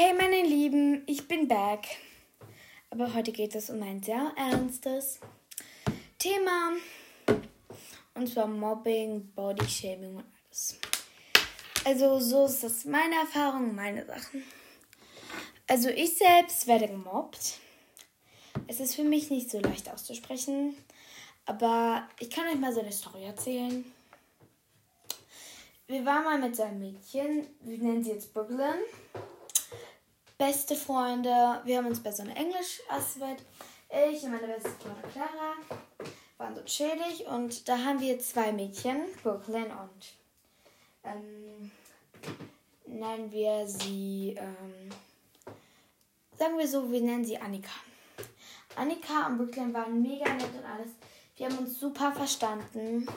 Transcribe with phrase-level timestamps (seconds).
[0.00, 1.88] Hey meine Lieben, ich bin back.
[2.88, 5.18] Aber heute geht es um ein sehr ernstes
[6.20, 6.74] Thema.
[8.14, 10.78] Und zwar Mobbing, Bodyshaming und alles.
[11.84, 14.44] Also so ist das meine Erfahrung, meine Sachen.
[15.66, 17.54] Also ich selbst werde gemobbt.
[18.68, 20.76] Es ist für mich nicht so leicht auszusprechen.
[21.44, 23.84] Aber ich kann euch mal so eine Story erzählen.
[25.88, 28.78] Wir waren mal mit so einem Mädchen, wir nennen sie jetzt Brooklyn
[30.38, 31.60] beste Freunde.
[31.64, 33.42] Wir haben uns bei so einer Englisch-Arbeit,
[34.12, 35.54] ich und meine beste Freundin Clara,
[36.38, 40.14] waren so chillig und da haben wir zwei Mädchen, Brooklyn und
[41.02, 41.72] ähm,
[42.86, 44.90] nennen wir sie, ähm,
[46.38, 47.72] sagen wir so, wir nennen sie Annika.
[48.76, 50.92] Annika und Brooklyn waren mega nett und alles.
[51.36, 53.08] Wir haben uns super verstanden.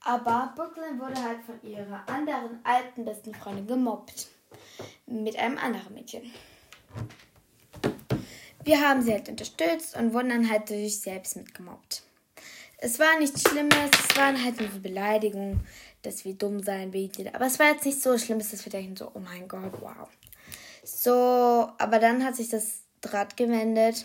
[0.00, 4.33] Aber Brooklyn wurde halt von ihrer anderen alten besten Freundin gemobbt
[5.06, 6.22] mit einem anderen Mädchen.
[8.64, 12.02] Wir haben sie halt unterstützt und wurden dann halt durch selbst mitgemobbt.
[12.78, 15.66] Es war nichts Schlimmes, es waren halt nur so Beleidigungen,
[16.02, 17.28] dass wir dumm sein, beten.
[17.34, 20.08] Aber es war jetzt nicht so schlimm, dass wir denken so, oh mein Gott, wow.
[20.82, 21.10] So,
[21.78, 24.04] aber dann hat sich das Draht gewendet.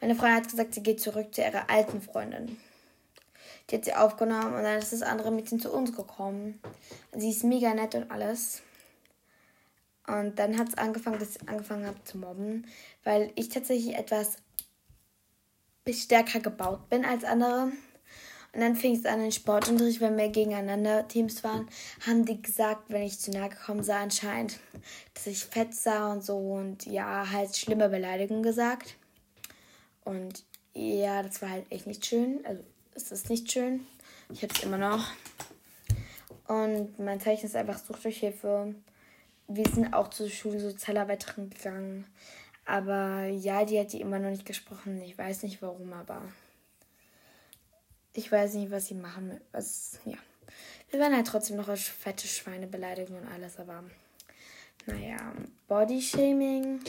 [0.00, 2.58] Meine Freundin hat gesagt, sie geht zurück zu ihrer alten Freundin.
[3.70, 6.60] Die hat sie aufgenommen und dann ist das andere Mädchen zu uns gekommen.
[7.12, 8.62] Sie ist mega nett und alles.
[10.06, 12.66] Und dann hat es angefangen, dass ich angefangen habe zu mobben,
[13.04, 14.36] weil ich tatsächlich etwas
[15.88, 17.72] stärker gebaut bin als andere.
[18.52, 21.68] Und dann fing es an in Sportunterricht, wenn wir gegeneinander Teams waren,
[22.06, 24.60] haben die gesagt, wenn ich zu nahe gekommen sah, anscheinend,
[25.12, 28.96] dass ich fett sah und so und ja, halt schlimme Beleidigungen gesagt.
[30.04, 30.44] Und
[30.74, 32.44] ja, das war halt echt nicht schön.
[32.44, 32.62] Also
[32.94, 33.86] es ist nicht schön.
[34.32, 35.04] Ich habe es immer noch.
[36.46, 38.74] Und mein Zeichen ist einfach, sucht euch Hilfe
[39.48, 42.06] wir sind auch zur Schulsozialarbeiterin gegangen.
[42.64, 45.00] Aber ja, die hat die immer noch nicht gesprochen.
[45.02, 46.22] Ich weiß nicht warum, aber
[48.14, 49.40] ich weiß nicht, was sie machen.
[49.52, 50.16] Was, ja.
[50.90, 52.68] Wir werden halt trotzdem noch als fette Schweine
[53.16, 53.84] und alles, aber
[54.86, 55.32] naja,
[55.66, 56.80] Bodyshaming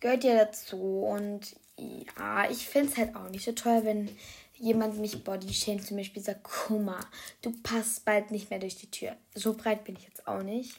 [0.00, 1.00] gehört ja dazu.
[1.00, 4.16] Und ja, ich finde es halt auch nicht so toll, wenn
[4.56, 6.44] jemand mich bodyshamed, zum Beispiel sagt,
[6.78, 7.00] mal,
[7.42, 9.16] du passt bald nicht mehr durch die Tür.
[9.34, 10.78] So breit bin ich jetzt auch nicht.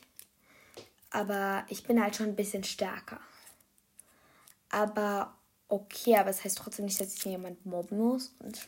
[1.11, 3.19] Aber ich bin halt schon ein bisschen stärker.
[4.69, 5.33] Aber
[5.67, 8.35] okay, aber es das heißt trotzdem nicht, dass ich jemand mobben muss.
[8.39, 8.67] Und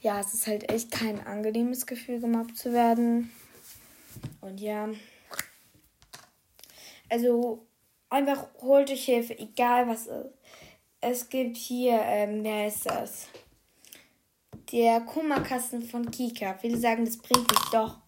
[0.00, 3.30] ja, es ist halt echt kein angenehmes Gefühl, gemobbt zu werden.
[4.40, 4.88] Und ja.
[7.08, 7.66] Also
[8.10, 10.26] einfach holt euch Hilfe, egal was ist.
[11.00, 13.26] Es gibt hier, ähm, wer ist das?
[14.70, 16.54] Der Kummerkasten von Kika.
[16.54, 18.01] Viele sagen, das bringt nicht doch.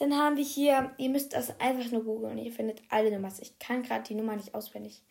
[0.00, 2.38] Dann haben wir hier, ihr müsst das einfach nur googeln.
[2.38, 3.34] Ihr findet alle Nummern.
[3.38, 5.02] Ich kann gerade die Nummer nicht auswendig.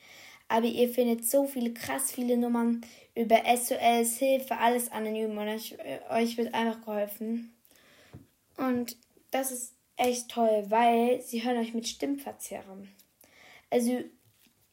[0.48, 2.82] Aber ihr findet so viele, krass viele Nummern
[3.14, 5.38] über SOS, Hilfe, alles anonym.
[5.38, 5.78] Und euch,
[6.10, 7.54] euch wird einfach geholfen.
[8.58, 8.98] Und
[9.30, 12.88] das ist echt toll, weil sie hören euch mit Stimmverzerrung.
[13.70, 14.04] Also,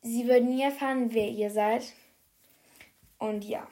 [0.01, 1.93] sie würden nie erfahren, wer ihr seid.
[3.19, 3.69] Und ja.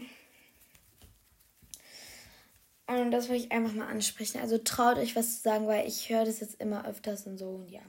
[2.86, 4.40] Und das wollte ich einfach mal ansprechen.
[4.40, 7.48] Also traut euch was zu sagen, weil ich höre das jetzt immer öfters und so
[7.50, 7.80] und ja.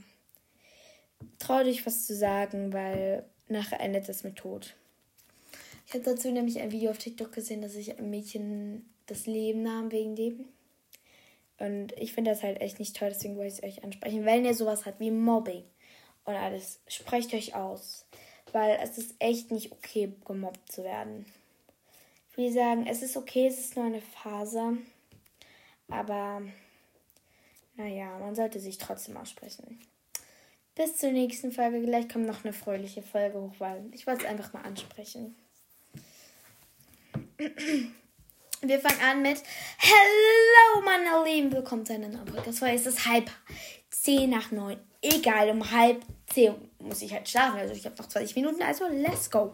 [1.39, 4.75] Traut euch was zu sagen, weil nachher endet es mit Tod.
[5.87, 9.63] Ich habe dazu nämlich ein Video auf TikTok gesehen, dass sich ein Mädchen das Leben
[9.63, 10.45] nahm wegen dem.
[11.57, 14.25] Und ich finde das halt echt nicht toll, deswegen wollte ich es euch ansprechen.
[14.25, 15.63] Wenn ihr sowas habt wie Mobbing
[16.25, 18.05] und alles, sprecht euch aus.
[18.51, 21.25] Weil es ist echt nicht okay, gemobbt zu werden.
[22.35, 24.77] Würde sagen, es ist okay, es ist nur eine Phase.
[25.89, 26.41] Aber
[27.75, 29.79] naja, man sollte sich trotzdem aussprechen.
[30.75, 31.81] Bis zur nächsten Folge.
[31.81, 35.35] Gleich kommt noch eine fröhliche Folge hoch, weil ich wollte es einfach mal ansprechen.
[38.61, 39.41] Wir fangen an mit
[39.77, 41.53] Hello, meine Lieben.
[41.53, 42.25] Willkommen zu einer neuen.
[42.43, 43.31] Das war jetzt das halb
[43.89, 44.77] zehn nach neun.
[45.01, 47.59] Egal, um halb zehn muss ich halt schlafen.
[47.59, 49.53] Also ich habe noch 20 Minuten, also let's go.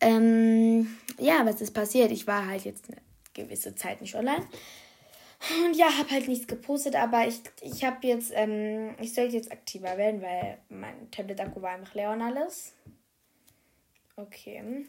[0.00, 2.10] Ähm, ja, was ist passiert?
[2.10, 3.00] Ich war halt jetzt eine
[3.34, 4.46] gewisse Zeit nicht online.
[5.64, 9.52] Und ja, habe halt nichts gepostet, aber ich, ich habe jetzt, ähm, ich sollte jetzt
[9.52, 12.72] aktiver werden, weil mein Tablet-Akku war einfach leer und alles.
[14.16, 14.86] Okay.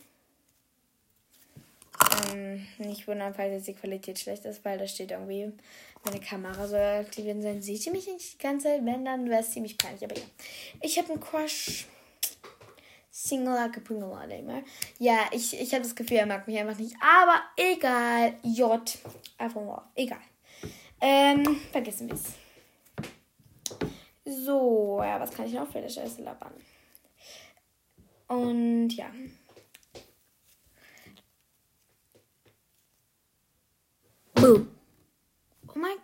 [2.34, 5.52] Ähm, nicht wundern, falls jetzt die Qualität schlecht ist, weil da steht irgendwie,
[6.06, 7.62] meine Kamera soll aktiviert sein.
[7.62, 8.86] Seht ihr mich nicht die ganze Zeit?
[8.86, 10.04] Wenn, dann wäre es ziemlich peinlich.
[10.04, 10.24] Aber ja.
[10.82, 11.88] Ich habe einen Crush.
[13.20, 14.64] Single Acapulco mehr.
[15.00, 16.96] Ja, ich, ich habe das Gefühl, er mag mich einfach nicht.
[17.02, 18.36] Aber egal.
[18.44, 18.80] J.
[19.40, 19.84] Einfach nur.
[19.96, 20.20] Egal.
[21.02, 22.34] Ähm, vergessen wir es.
[24.24, 26.54] So, ja, was kann ich noch für die Scheiße labern?
[28.28, 29.10] Und ja.
[34.36, 34.68] Boom.
[35.70, 35.98] Oh mein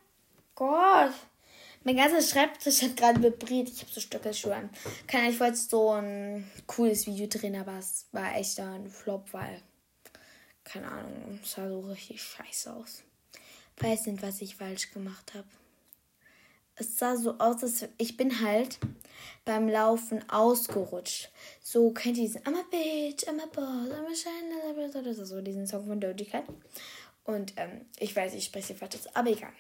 [0.56, 1.14] Gott.
[1.86, 3.70] Mein ganzer Schreibtisch hat gerade vibriert.
[3.70, 4.70] Ich habe so Stöckelschuhe an.
[5.06, 9.62] Keine ich wollte so ein cooles Video drehen, aber es war echt ein Flop, weil,
[10.64, 13.04] keine Ahnung, es sah so richtig scheiße aus.
[13.78, 15.48] Weiß nicht, was ich falsch gemacht habe.
[16.76, 18.80] Es sah so aus, als ich bin halt
[19.44, 21.32] beim Laufen ausgerutscht.
[21.62, 25.68] So kennt ihr diesen I'm a bitch, I'm a boss, I'm a shine, so, diesen
[25.68, 26.46] Song von Doja Cat.
[27.26, 29.52] Und ähm, ich weiß, ich spreche falsch aus, aber egal.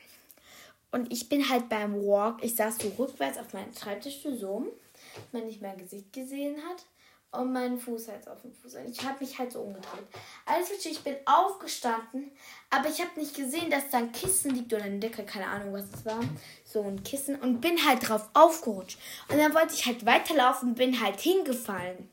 [0.93, 4.67] Und ich bin halt beim Walk, ich saß so rückwärts auf meinem Schreibtisch so,
[5.15, 6.85] dass man nicht mein Gesicht gesehen hat.
[7.31, 8.75] Und meinen Fuß halt auf dem Fuß.
[8.75, 10.05] Und ich habe mich halt so umgedreht.
[10.45, 12.29] Alles wird ich bin aufgestanden,
[12.69, 15.73] aber ich habe nicht gesehen, dass da ein Kissen liegt oder eine Decke, keine Ahnung,
[15.73, 16.19] was es war.
[16.63, 18.99] So ein Kissen und bin halt drauf aufgerutscht.
[19.29, 22.07] Und dann wollte ich halt weiterlaufen, bin halt hingefallen.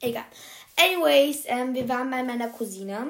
[0.00, 0.24] Egal.
[0.76, 3.08] Anyways, ähm, wir waren bei meiner Cousine.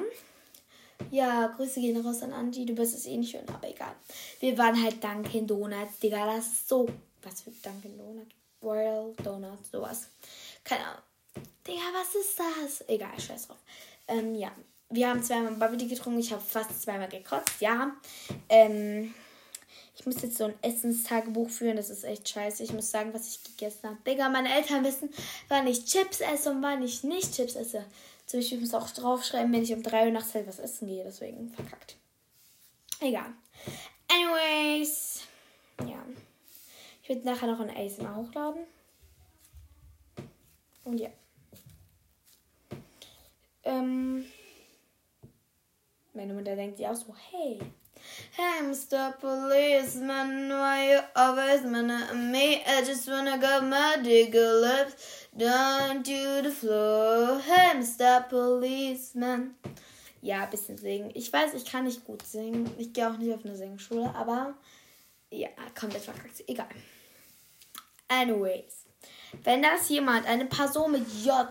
[1.09, 2.65] Ja, Grüße gehen raus an Angie.
[2.65, 3.93] Du wirst es eh nicht hören, aber egal.
[4.39, 6.35] Wir waren halt Dunkin' Donuts, Digga.
[6.35, 6.87] Das ist so.
[7.23, 8.35] Was für Dunkin' Donuts?
[8.61, 10.07] Royal Donuts, sowas.
[10.63, 11.01] Keine Ahnung.
[11.67, 12.87] Digga, was ist das?
[12.87, 13.57] Egal, scheiß drauf.
[14.07, 14.51] Ähm, ja.
[14.89, 16.19] Wir haben zweimal Bubble getrunken.
[16.19, 17.91] Ich habe fast zweimal gekotzt, ja.
[18.49, 19.13] Ähm,
[19.97, 21.77] ich muss jetzt so ein Essenstagebuch führen.
[21.77, 22.63] Das ist echt scheiße.
[22.63, 23.97] Ich muss sagen, was ich gegessen habe.
[24.05, 25.09] Digga, meine Eltern wissen,
[25.47, 27.85] wann ich Chips esse und wann ich nicht Chips esse.
[28.31, 30.87] Zum Beispiel, ich muss auch draufschreiben, wenn ich um 3 Uhr nachts halt was essen
[30.87, 31.03] gehe.
[31.03, 31.97] Deswegen verkackt.
[33.01, 33.33] Egal.
[34.07, 35.23] Anyways.
[35.81, 36.01] Ja.
[37.03, 38.61] Ich werde nachher noch ein ASMR hochladen.
[40.85, 41.09] Und ja.
[43.65, 44.23] Ähm.
[46.13, 47.59] Meine Mutter denkt sich auch so, hey.
[48.61, 49.11] Mr.
[49.19, 52.61] Policeman, why you always at me?
[52.65, 55.20] I just wanna go my digger lips.
[55.33, 57.41] Down to the floor,
[57.75, 58.27] Mr.
[58.27, 59.55] Policeman.
[60.21, 61.09] Ja, ein bisschen singen.
[61.13, 62.69] Ich weiß, ich kann nicht gut singen.
[62.77, 64.55] Ich gehe auch nicht auf eine Singschule, aber
[65.31, 65.47] ja,
[65.79, 66.43] kommt etwa verkackt.
[66.47, 66.67] Egal.
[68.09, 68.85] Anyways,
[69.43, 71.47] wenn das jemand, eine Person mit J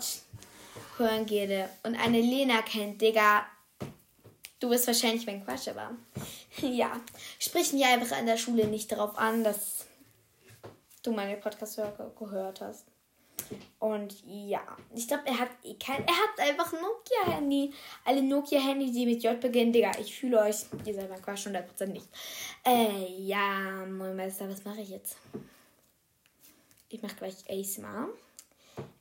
[0.97, 3.45] hören würde und eine Lena kennt, Digga,
[4.59, 5.97] du bist wahrscheinlich mein Quatsch, aber
[6.61, 7.01] ja,
[7.39, 9.87] sprich mir einfach an der Schule nicht darauf an, dass
[11.01, 11.81] du meine Podcast
[12.17, 12.90] gehört hast.
[13.79, 14.61] Und ja,
[14.95, 16.05] ich glaube, er hat eh kein.
[16.05, 17.73] Er hat einfach ein Nokia-Handy.
[18.05, 20.65] Alle Nokia-Handys, die mit J beginnen, Digga, ich fühle euch.
[20.85, 22.07] Ihr seid mein Quatsch 100% nicht.
[22.65, 25.17] Äh, ja, mein Meister, was mache ich jetzt?
[26.89, 28.09] Ich mache gleich ASMR.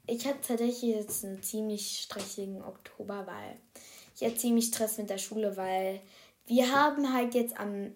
[0.06, 3.56] Ich hatte tatsächlich jetzt einen ziemlich stressigen Oktober, weil
[4.16, 6.00] ich hatte ziemlich Stress mit der Schule, weil
[6.46, 7.92] wir haben halt jetzt am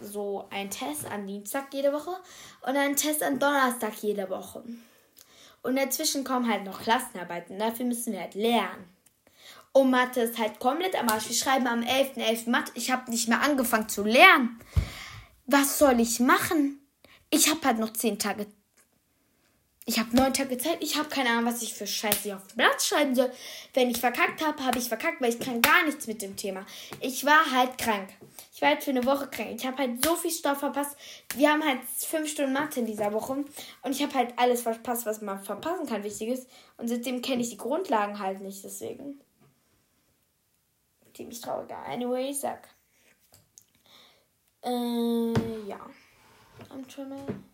[0.00, 2.10] so einen Test an Dienstag jede Woche
[2.66, 4.62] und einen Test an Donnerstag jede Woche.
[5.62, 7.58] Und dazwischen kommen halt noch Klassenarbeiten.
[7.58, 8.84] Dafür müssen wir halt lernen.
[9.72, 11.28] Und Mathe ist halt komplett am Arsch.
[11.28, 12.16] Wir schreiben am 11.11.
[12.16, 12.50] .11.
[12.50, 12.72] Mathe.
[12.74, 14.60] Ich habe nicht mehr angefangen zu lernen.
[15.46, 16.80] Was soll ich machen?
[17.30, 18.46] Ich habe halt noch 10 Tage
[19.84, 20.78] ich habe neun Tage Zeit.
[20.80, 23.32] Ich habe keine Ahnung, was ich für Scheiße auf dem Blatt schreiben soll.
[23.74, 26.64] Wenn ich verkackt habe, habe ich verkackt, weil ich kann gar nichts mit dem Thema.
[27.00, 28.08] Ich war halt krank.
[28.54, 29.50] Ich war halt für eine Woche krank.
[29.56, 30.96] Ich habe halt so viel Stoff verpasst.
[31.34, 33.44] Wir haben halt fünf Stunden Mathe in dieser Woche.
[33.82, 36.46] Und ich habe halt alles verpasst, was man verpassen kann, wichtiges.
[36.76, 39.20] Und seitdem kenne ich die Grundlagen halt nicht, deswegen.
[41.12, 41.72] Ziemlich traurig.
[41.72, 42.68] Anyway, sag.
[44.64, 45.32] Äh,
[45.66, 45.80] ja.
[46.70, 47.44] I'm trying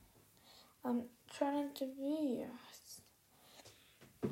[0.82, 1.86] um, trying to.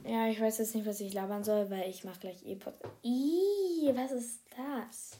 [0.04, 2.94] Ja, ich weiß jetzt nicht, was ich labern soll, weil ich mache gleich eh Podcast.
[3.02, 5.18] Ih, was ist das?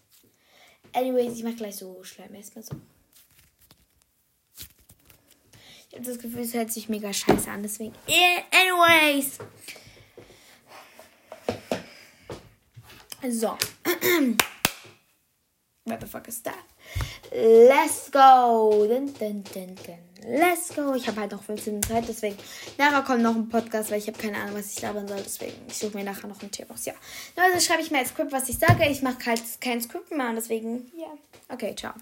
[0.92, 2.76] Anyways, ich mache gleich so Schleim erstmal so.
[5.88, 7.94] Ich habe das Gefühl, es hört sich mega scheiße an, deswegen.
[8.50, 9.38] Anyways.
[13.28, 13.56] So.
[15.96, 16.62] What the fuck is that?
[17.32, 18.86] Let's go.
[18.86, 19.76] Dun, dun, dun,
[20.28, 20.94] Let's go.
[20.94, 22.36] Ich habe halt noch 15 Minuten Zeit, deswegen
[22.76, 25.22] nachher kommt noch ein Podcast, weil ich habe keine Ahnung, was ich labern soll.
[25.24, 26.84] Deswegen ich suche mir nachher noch ein Thema aus.
[26.84, 26.92] Ja.
[27.34, 28.86] Also schreibe ich mir als Skript, was ich sage.
[28.90, 31.08] Ich mache halt kein Skript mehr und deswegen, ja.
[31.48, 31.94] Okay, ciao.